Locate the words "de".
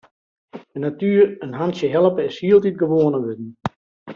0.73-0.79